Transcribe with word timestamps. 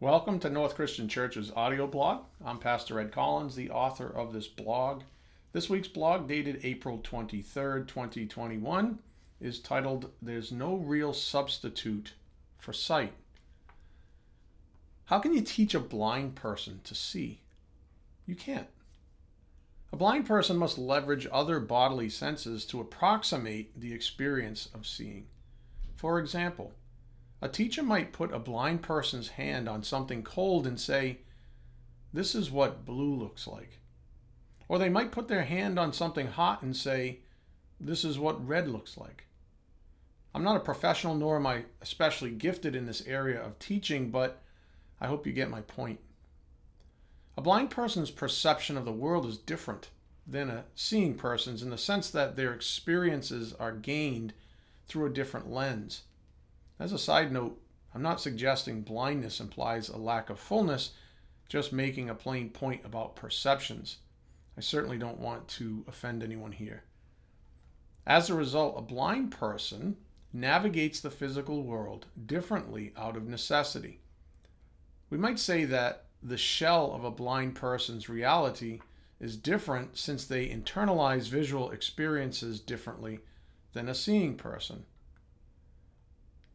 Welcome 0.00 0.38
to 0.40 0.48
North 0.48 0.76
Christian 0.76 1.08
Church's 1.08 1.50
audio 1.56 1.84
blog. 1.88 2.22
I'm 2.44 2.60
Pastor 2.60 3.00
Ed 3.00 3.10
Collins, 3.10 3.56
the 3.56 3.70
author 3.70 4.06
of 4.08 4.32
this 4.32 4.46
blog. 4.46 5.02
This 5.52 5.68
week's 5.68 5.88
blog, 5.88 6.28
dated 6.28 6.60
April 6.62 7.00
23rd, 7.00 7.88
2021, 7.88 9.00
is 9.40 9.58
titled 9.58 10.12
There's 10.22 10.52
No 10.52 10.76
Real 10.76 11.12
Substitute 11.12 12.12
for 12.58 12.72
Sight. 12.72 13.12
How 15.06 15.18
can 15.18 15.34
you 15.34 15.40
teach 15.40 15.74
a 15.74 15.80
blind 15.80 16.36
person 16.36 16.80
to 16.84 16.94
see? 16.94 17.40
You 18.24 18.36
can't. 18.36 18.68
A 19.92 19.96
blind 19.96 20.28
person 20.28 20.56
must 20.56 20.78
leverage 20.78 21.26
other 21.32 21.58
bodily 21.58 22.08
senses 22.08 22.64
to 22.66 22.80
approximate 22.80 23.80
the 23.80 23.92
experience 23.92 24.68
of 24.72 24.86
seeing. 24.86 25.26
For 25.96 26.20
example, 26.20 26.70
a 27.40 27.48
teacher 27.48 27.82
might 27.82 28.12
put 28.12 28.32
a 28.32 28.38
blind 28.38 28.82
person's 28.82 29.28
hand 29.28 29.68
on 29.68 29.82
something 29.82 30.22
cold 30.22 30.66
and 30.66 30.80
say, 30.80 31.18
This 32.12 32.34
is 32.34 32.50
what 32.50 32.84
blue 32.84 33.14
looks 33.14 33.46
like. 33.46 33.78
Or 34.68 34.78
they 34.78 34.88
might 34.88 35.12
put 35.12 35.28
their 35.28 35.44
hand 35.44 35.78
on 35.78 35.92
something 35.92 36.26
hot 36.26 36.62
and 36.62 36.76
say, 36.76 37.20
This 37.80 38.04
is 38.04 38.18
what 38.18 38.46
red 38.46 38.68
looks 38.68 38.96
like. 38.96 39.24
I'm 40.34 40.42
not 40.42 40.56
a 40.56 40.60
professional, 40.60 41.14
nor 41.14 41.36
am 41.36 41.46
I 41.46 41.64
especially 41.80 42.30
gifted 42.30 42.76
in 42.76 42.86
this 42.86 43.06
area 43.06 43.40
of 43.40 43.58
teaching, 43.58 44.10
but 44.10 44.42
I 45.00 45.06
hope 45.06 45.26
you 45.26 45.32
get 45.32 45.50
my 45.50 45.62
point. 45.62 46.00
A 47.36 47.40
blind 47.40 47.70
person's 47.70 48.10
perception 48.10 48.76
of 48.76 48.84
the 48.84 48.92
world 48.92 49.24
is 49.24 49.38
different 49.38 49.90
than 50.26 50.50
a 50.50 50.64
seeing 50.74 51.14
person's 51.14 51.62
in 51.62 51.70
the 51.70 51.78
sense 51.78 52.10
that 52.10 52.36
their 52.36 52.52
experiences 52.52 53.54
are 53.54 53.72
gained 53.72 54.34
through 54.86 55.06
a 55.06 55.10
different 55.10 55.50
lens. 55.50 56.02
As 56.78 56.92
a 56.92 56.98
side 56.98 57.32
note, 57.32 57.60
I'm 57.94 58.02
not 58.02 58.20
suggesting 58.20 58.82
blindness 58.82 59.40
implies 59.40 59.88
a 59.88 59.96
lack 59.96 60.30
of 60.30 60.38
fullness, 60.38 60.92
just 61.48 61.72
making 61.72 62.08
a 62.08 62.14
plain 62.14 62.50
point 62.50 62.84
about 62.84 63.16
perceptions. 63.16 63.98
I 64.56 64.60
certainly 64.60 64.98
don't 64.98 65.20
want 65.20 65.48
to 65.48 65.84
offend 65.88 66.22
anyone 66.22 66.52
here. 66.52 66.84
As 68.06 68.30
a 68.30 68.34
result, 68.34 68.74
a 68.78 68.82
blind 68.82 69.30
person 69.32 69.96
navigates 70.32 71.00
the 71.00 71.10
physical 71.10 71.62
world 71.62 72.06
differently 72.26 72.92
out 72.96 73.16
of 73.16 73.26
necessity. 73.26 74.00
We 75.10 75.18
might 75.18 75.38
say 75.38 75.64
that 75.64 76.04
the 76.22 76.36
shell 76.36 76.92
of 76.92 77.04
a 77.04 77.10
blind 77.10 77.54
person's 77.54 78.08
reality 78.08 78.80
is 79.20 79.36
different 79.36 79.96
since 79.96 80.24
they 80.24 80.48
internalize 80.48 81.28
visual 81.28 81.70
experiences 81.70 82.60
differently 82.60 83.20
than 83.72 83.88
a 83.88 83.94
seeing 83.94 84.36
person. 84.36 84.84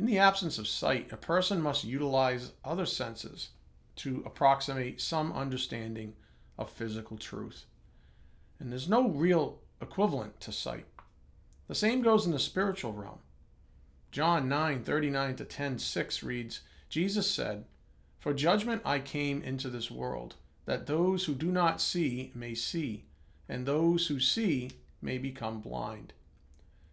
In 0.00 0.06
the 0.06 0.18
absence 0.18 0.56
of 0.56 0.66
sight, 0.66 1.12
a 1.12 1.18
person 1.18 1.60
must 1.60 1.84
utilize 1.84 2.52
other 2.64 2.86
senses 2.86 3.50
to 3.96 4.22
approximate 4.24 4.98
some 4.98 5.30
understanding 5.30 6.14
of 6.56 6.70
physical 6.70 7.18
truth. 7.18 7.66
And 8.58 8.72
there's 8.72 8.88
no 8.88 9.10
real 9.10 9.58
equivalent 9.78 10.40
to 10.40 10.52
sight. 10.52 10.86
The 11.68 11.74
same 11.74 12.00
goes 12.00 12.24
in 12.24 12.32
the 12.32 12.38
spiritual 12.38 12.94
realm. 12.94 13.18
John 14.10 14.48
9 14.48 14.84
39 14.84 15.36
to 15.36 15.44
10 15.44 15.78
6 15.78 16.22
reads, 16.22 16.62
Jesus 16.88 17.30
said, 17.30 17.66
For 18.20 18.32
judgment 18.32 18.80
I 18.86 19.00
came 19.00 19.42
into 19.42 19.68
this 19.68 19.90
world, 19.90 20.36
that 20.64 20.86
those 20.86 21.26
who 21.26 21.34
do 21.34 21.52
not 21.52 21.78
see 21.78 22.32
may 22.34 22.54
see, 22.54 23.04
and 23.50 23.66
those 23.66 24.06
who 24.06 24.18
see 24.18 24.70
may 25.02 25.18
become 25.18 25.60
blind. 25.60 26.14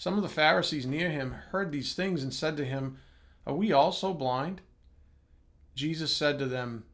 Some 0.00 0.16
of 0.16 0.22
the 0.22 0.30
Pharisees 0.30 0.86
near 0.86 1.10
him 1.10 1.32
heard 1.50 1.70
these 1.70 1.92
things 1.92 2.22
and 2.22 2.32
said 2.32 2.56
to 2.56 2.64
him, 2.64 2.96
Are 3.46 3.52
we 3.52 3.70
also 3.70 4.14
blind? 4.14 4.62
Jesus 5.74 6.10
said 6.10 6.38
to 6.38 6.46
them, 6.46 6.84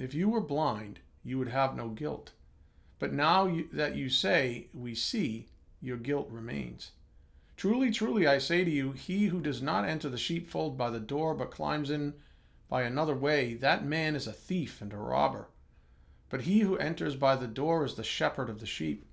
If 0.00 0.14
you 0.14 0.28
were 0.28 0.40
blind, 0.40 0.98
you 1.22 1.38
would 1.38 1.50
have 1.50 1.76
no 1.76 1.90
guilt. 1.90 2.32
But 2.98 3.12
now 3.12 3.56
that 3.72 3.94
you 3.94 4.10
say, 4.10 4.66
We 4.74 4.96
see, 4.96 5.46
your 5.80 5.96
guilt 5.96 6.26
remains. 6.28 6.90
Truly, 7.56 7.92
truly, 7.92 8.26
I 8.26 8.38
say 8.38 8.64
to 8.64 8.70
you, 8.70 8.90
he 8.90 9.26
who 9.26 9.40
does 9.40 9.62
not 9.62 9.84
enter 9.84 10.08
the 10.08 10.18
sheepfold 10.18 10.76
by 10.76 10.90
the 10.90 10.98
door, 10.98 11.34
but 11.34 11.52
climbs 11.52 11.88
in 11.88 12.14
by 12.68 12.82
another 12.82 13.14
way, 13.14 13.54
that 13.54 13.86
man 13.86 14.16
is 14.16 14.26
a 14.26 14.32
thief 14.32 14.82
and 14.82 14.92
a 14.92 14.96
robber. 14.96 15.46
But 16.30 16.40
he 16.40 16.62
who 16.62 16.76
enters 16.78 17.14
by 17.14 17.36
the 17.36 17.46
door 17.46 17.84
is 17.84 17.94
the 17.94 18.02
shepherd 18.02 18.50
of 18.50 18.58
the 18.58 18.66
sheep. 18.66 19.06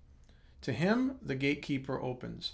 To 0.62 0.74
him 0.74 1.20
the 1.22 1.36
gatekeeper 1.36 2.02
opens. 2.02 2.54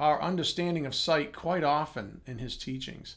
our 0.00 0.20
understanding 0.22 0.86
of 0.86 0.94
sight 0.94 1.32
quite 1.34 1.62
often 1.62 2.22
in 2.26 2.38
his 2.38 2.56
teachings. 2.56 3.16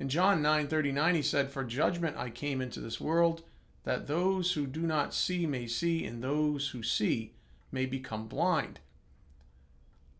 In 0.00 0.08
John 0.08 0.42
9:39 0.42 1.14
he 1.14 1.22
said, 1.22 1.50
"For 1.50 1.62
judgment 1.62 2.16
I 2.16 2.28
came 2.28 2.60
into 2.60 2.80
this 2.80 3.00
world, 3.00 3.44
that 3.84 4.08
those 4.08 4.52
who 4.52 4.66
do 4.66 4.82
not 4.82 5.14
see 5.14 5.46
may 5.46 5.68
see, 5.68 6.04
and 6.04 6.22
those 6.22 6.70
who 6.70 6.82
see 6.82 7.34
may 7.70 7.86
become 7.86 8.26
blind." 8.26 8.80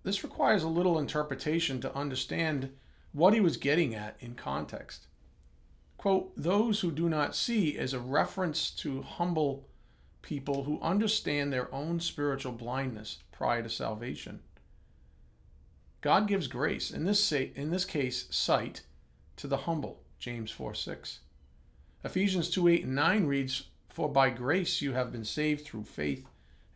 This 0.04 0.22
requires 0.22 0.62
a 0.62 0.69
little 0.69 0.98
interpretation 0.98 1.81
to 1.81 1.94
understand 1.94 2.72
what 3.12 3.34
he 3.34 3.41
was 3.41 3.56
getting 3.56 3.94
at 3.94 4.16
in 4.20 4.36
context. 4.36 5.09
Quote, 5.97 6.32
those 6.36 6.80
who 6.80 6.92
do 6.92 7.09
not 7.09 7.34
see 7.34 7.76
is 7.76 7.92
a 7.92 7.98
reference 7.98 8.70
to 8.70 9.03
humble 9.03 9.69
people 10.22 10.62
who 10.62 10.80
understand 10.80 11.53
their 11.53 11.72
own 11.75 11.98
spiritual 11.98 12.53
blindness 12.53 13.19
prior 13.32 13.65
to 13.65 13.69
salvation. 13.69 14.42
God 16.00 16.28
gives 16.28 16.47
grace, 16.47 16.91
in 16.91 17.04
this, 17.04 17.32
in 17.32 17.70
this 17.70 17.84
case, 17.84 18.26
sight, 18.31 18.82
to 19.36 19.47
the 19.47 19.59
humble, 19.59 20.00
James 20.19 20.50
4 20.50 20.75
6. 20.75 21.20
Ephesians 22.04 22.50
2 22.50 22.69
8 22.69 22.84
and 22.84 22.94
9 22.94 23.26
reads, 23.26 23.64
For 23.88 24.09
by 24.09 24.31
grace 24.31 24.81
you 24.81 24.92
have 24.92 25.10
been 25.10 25.25
saved 25.25 25.64
through 25.64 25.84
faith, 25.84 26.26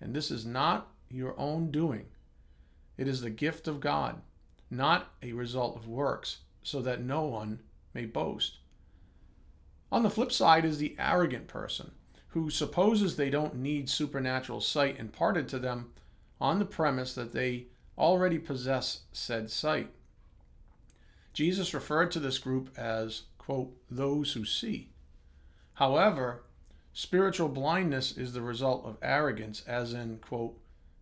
and 0.01 0.15
this 0.15 0.31
is 0.31 0.45
not 0.45 0.89
your 1.09 1.39
own 1.39 1.71
doing. 1.71 2.07
It 2.97 3.07
is 3.07 3.21
the 3.21 3.31
gift 3.31 3.69
of 3.69 3.81
God, 3.81 4.21
not 4.71 5.13
a 5.23 5.33
result 5.33 5.77
of 5.77 5.87
works, 5.87 6.39
so 6.63 6.83
that 6.83 7.03
no 7.03 7.23
one 7.23 7.61
may 7.95 8.07
boast. 8.07 8.59
On 9.93 10.03
the 10.03 10.11
flip 10.11 10.33
side 10.33 10.65
is 10.65 10.79
the 10.79 10.97
arrogant 10.99 11.47
person 11.47 11.93
who 12.29 12.49
supposes 12.49 13.15
they 13.15 13.29
don't 13.29 13.57
need 13.57 13.91
supernatural 13.91 14.61
sight 14.61 14.99
imparted 14.99 15.49
to 15.49 15.59
them 15.59 15.93
on 16.41 16.59
the 16.59 16.65
premise 16.65 17.15
that 17.15 17.33
they 17.33 17.67
already 17.97 18.39
possess 18.39 19.01
said 19.13 19.51
sight. 19.51 19.91
Jesus 21.33 21.75
referred 21.75 22.11
to 22.13 22.21
this 22.21 22.39
group 22.39 22.71
as, 22.77 23.23
quote, 23.39 23.75
those 23.91 24.33
who 24.33 24.45
see. 24.45 24.91
However, 25.75 26.43
spiritual 26.93 27.49
blindness 27.49 28.17
is 28.17 28.33
the 28.33 28.43
result 28.43 28.85
of 28.85 28.99
arrogance, 29.03 29.63
as 29.67 29.95
in, 29.95 30.19
quote, 30.19 30.59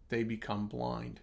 they 0.08 0.22
become 0.22 0.66
blind. 0.66 1.20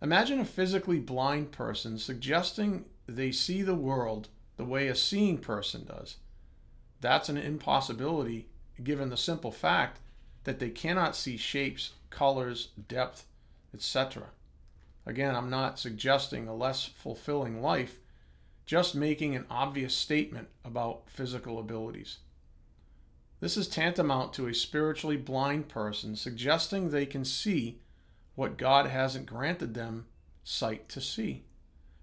Imagine 0.00 0.40
a 0.40 0.44
physically 0.44 1.00
blind 1.00 1.50
person 1.50 1.98
suggesting 1.98 2.84
they 3.06 3.32
see 3.32 3.62
the 3.62 3.74
world 3.74 4.28
the 4.56 4.64
way 4.64 4.88
a 4.88 4.94
seeing 4.94 5.38
person 5.38 5.84
does. 5.84 6.16
That's 7.00 7.28
an 7.28 7.36
impossibility 7.36 8.48
given 8.82 9.08
the 9.08 9.16
simple 9.16 9.50
fact 9.50 10.00
that 10.44 10.58
they 10.58 10.70
cannot 10.70 11.16
see 11.16 11.36
shapes, 11.36 11.92
colors, 12.10 12.68
depth, 12.88 13.26
etc. 13.72 14.28
Again, 15.06 15.34
I'm 15.34 15.50
not 15.50 15.78
suggesting 15.78 16.48
a 16.48 16.54
less 16.54 16.86
fulfilling 16.86 17.60
life, 17.60 18.00
just 18.64 18.94
making 18.94 19.36
an 19.36 19.46
obvious 19.50 19.94
statement 19.94 20.48
about 20.64 21.10
physical 21.10 21.58
abilities. 21.58 22.18
This 23.40 23.58
is 23.58 23.68
tantamount 23.68 24.32
to 24.34 24.46
a 24.46 24.54
spiritually 24.54 25.18
blind 25.18 25.68
person 25.68 26.16
suggesting 26.16 26.88
they 26.88 27.04
can 27.04 27.24
see 27.24 27.82
what 28.34 28.56
God 28.56 28.86
hasn't 28.86 29.26
granted 29.26 29.74
them 29.74 30.06
sight 30.42 30.88
to 30.88 31.00
see. 31.00 31.44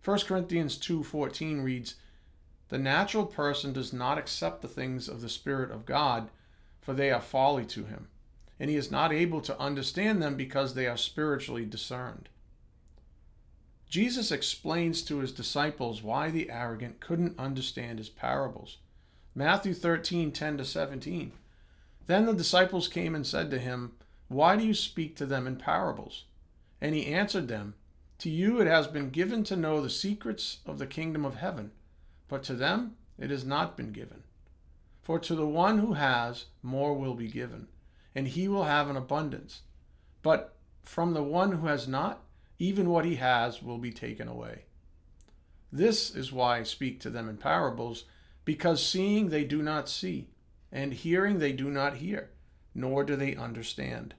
1 0.04 0.28
Corinthians 0.28 0.78
2:14 0.78 1.62
reads, 1.62 1.96
"The 2.70 2.78
natural 2.78 3.26
person 3.26 3.74
does 3.74 3.92
not 3.92 4.20
accept 4.20 4.62
the 4.62 4.68
things 4.68 5.08
of 5.10 5.22
the 5.22 5.30
spirit 5.30 5.72
of 5.72 5.86
God, 5.88 6.30
for 6.80 6.94
they 6.94 7.12
are 7.12 7.22
folly 7.22 7.66
to 7.66 7.86
him, 7.86 8.10
and 8.60 8.70
he 8.70 8.76
is 8.76 8.92
not 8.92 9.12
able 9.12 9.42
to 9.42 9.60
understand 9.60 10.22
them 10.22 10.36
because 10.36 10.76
they 10.76 10.88
are 10.88 10.98
spiritually 10.98 11.66
discerned." 11.66 12.30
Jesus 13.92 14.32
explains 14.32 15.02
to 15.02 15.18
his 15.18 15.34
disciples 15.34 16.02
why 16.02 16.32
the 16.32 16.50
arrogant 16.50 17.02
couldn't 17.02 17.38
understand 17.38 18.00
his 18.00 18.08
parables. 18.08 18.78
Matthew 19.36 19.74
13, 19.74 20.32
10 20.32 20.58
to 20.60 20.64
17. 20.64 21.34
Then 22.08 22.26
the 22.26 22.34
disciples 22.34 22.88
came 22.88 23.14
and 23.14 23.28
said 23.28 23.52
to 23.52 23.60
him, 23.60 23.92
Why 24.30 24.56
do 24.56 24.66
you 24.66 24.74
speak 24.74 25.18
to 25.18 25.26
them 25.26 25.46
in 25.46 25.58
parables? 25.58 26.24
And 26.80 26.96
he 26.96 27.08
answered 27.08 27.50
them, 27.50 27.74
To 28.20 28.30
you 28.30 28.62
it 28.62 28.68
has 28.68 28.88
been 28.88 29.10
given 29.10 29.44
to 29.44 29.58
know 29.58 29.82
the 29.82 29.90
secrets 29.90 30.60
of 30.66 30.80
the 30.80 30.88
kingdom 30.88 31.26
of 31.26 31.36
heaven, 31.36 31.72
but 32.30 32.44
to 32.44 32.54
them 32.54 32.96
it 33.20 33.30
has 33.30 33.44
not 33.44 33.76
been 33.76 33.92
given. 33.92 34.24
For 35.02 35.20
to 35.20 35.36
the 35.36 35.46
one 35.46 35.80
who 35.80 35.96
has, 35.96 36.46
more 36.64 36.94
will 36.94 37.14
be 37.14 37.28
given, 37.28 37.68
and 38.16 38.30
he 38.30 38.48
will 38.48 38.64
have 38.64 38.90
an 38.90 38.96
abundance. 38.96 39.64
But 40.22 40.56
from 40.82 41.14
the 41.14 41.24
one 41.24 41.52
who 41.52 41.68
has 41.68 41.90
not, 41.90 42.24
even 42.62 42.92
what 42.92 43.06
he 43.06 43.16
has 43.16 43.64
will 43.64 43.80
be 43.80 43.92
taken 43.92 44.28
away. 44.28 44.66
This 45.72 46.14
is 46.14 46.32
why 46.32 46.60
I 46.60 46.64
speak 46.64 47.00
to 47.00 47.10
them 47.10 47.28
in 47.28 47.38
parables, 47.38 48.04
because 48.46 48.86
seeing 48.86 49.30
they 49.30 49.44
do 49.44 49.64
not 49.64 49.90
see, 49.90 50.28
and 50.72 50.94
hearing 50.94 51.40
they 51.40 51.54
do 51.54 51.72
not 51.72 51.96
hear, 51.96 52.30
nor 52.76 53.04
do 53.04 53.16
they 53.16 53.36
understand. 53.36 54.14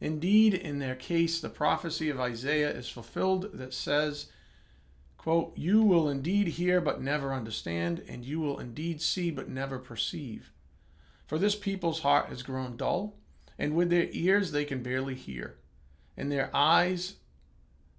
Indeed, 0.00 0.54
in 0.54 0.78
their 0.78 0.94
case, 0.94 1.40
the 1.40 1.48
prophecy 1.48 2.08
of 2.08 2.20
Isaiah 2.20 2.70
is 2.70 2.88
fulfilled 2.88 3.50
that 3.54 3.74
says, 3.74 4.26
quote, 5.18 5.58
You 5.58 5.82
will 5.82 6.08
indeed 6.08 6.46
hear 6.46 6.80
but 6.80 7.02
never 7.02 7.34
understand, 7.34 8.04
and 8.08 8.24
you 8.24 8.38
will 8.38 8.60
indeed 8.60 9.02
see 9.02 9.32
but 9.32 9.48
never 9.48 9.80
perceive. 9.80 10.52
For 11.26 11.38
this 11.38 11.56
people's 11.56 12.00
heart 12.00 12.28
has 12.28 12.44
grown 12.44 12.76
dull, 12.76 13.16
and 13.58 13.74
with 13.74 13.90
their 13.90 14.06
ears 14.12 14.52
they 14.52 14.64
can 14.64 14.84
barely 14.84 15.16
hear, 15.16 15.56
and 16.16 16.30
their 16.30 16.48
eyes 16.54 17.14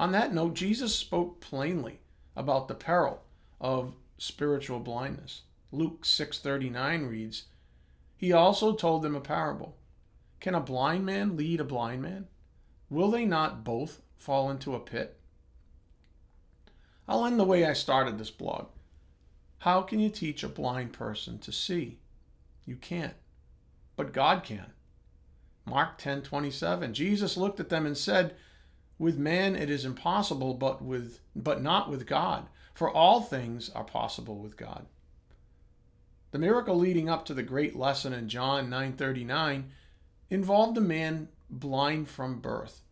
On 0.00 0.12
that 0.12 0.32
note, 0.32 0.54
Jesus 0.54 0.96
spoke 0.96 1.40
plainly 1.40 2.00
about 2.34 2.68
the 2.68 2.74
peril 2.74 3.22
of 3.60 3.92
spiritual 4.16 4.80
blindness. 4.80 5.42
Luke 5.72 6.06
6:39 6.06 7.06
reads, 7.06 7.48
He 8.16 8.32
also 8.32 8.74
told 8.74 9.02
them 9.02 9.14
a 9.14 9.20
parable. 9.20 9.76
Can 10.40 10.54
a 10.54 10.60
blind 10.60 11.04
man 11.04 11.36
lead 11.36 11.60
a 11.60 11.64
blind 11.64 12.00
man? 12.00 12.28
Will 12.88 13.10
they 13.10 13.26
not 13.26 13.62
both 13.62 14.00
fall 14.16 14.50
into 14.50 14.74
a 14.74 14.80
pit? 14.80 15.20
I'll 17.06 17.26
end 17.26 17.38
the 17.38 17.44
way 17.44 17.66
I 17.66 17.74
started 17.74 18.16
this 18.16 18.30
blog. 18.30 18.68
How 19.58 19.82
can 19.82 20.00
you 20.00 20.08
teach 20.08 20.42
a 20.42 20.48
blind 20.48 20.94
person 20.94 21.38
to 21.40 21.52
see? 21.52 21.98
You 22.64 22.76
can't. 22.76 23.16
But 23.96 24.14
God 24.14 24.44
can. 24.44 24.72
Mark 25.66 25.98
10:27. 25.98 26.94
Jesus 26.94 27.36
looked 27.36 27.60
at 27.60 27.68
them 27.68 27.84
and 27.84 27.98
said, 27.98 28.34
"With 29.00 29.16
man 29.16 29.56
it 29.56 29.70
is 29.70 29.86
impossible, 29.86 30.52
but 30.52 30.82
with 30.82 31.20
but 31.34 31.62
not 31.62 31.88
with 31.88 32.06
God, 32.06 32.50
for 32.74 32.90
all 32.90 33.22
things 33.22 33.70
are 33.70 33.82
possible 33.82 34.36
with 34.36 34.58
God." 34.58 34.84
The 36.32 36.38
miracle 36.38 36.76
leading 36.76 37.08
up 37.08 37.24
to 37.24 37.32
the 37.32 37.42
great 37.42 37.74
lesson 37.74 38.12
in 38.12 38.28
John 38.28 38.68
9:39 38.68 39.72
involved 40.28 40.76
a 40.76 40.82
man 40.82 41.30
blind 41.48 42.10
from 42.10 42.42
birth. 42.42 42.82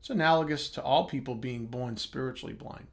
It's 0.00 0.08
analogous 0.08 0.70
to 0.70 0.82
all 0.82 1.06
people 1.06 1.34
being 1.34 1.66
born 1.66 1.98
spiritually 1.98 2.54
blind. 2.54 2.86